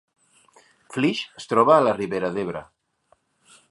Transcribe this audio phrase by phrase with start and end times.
[0.95, 2.69] Flix es troba a la Ribera d’Ebre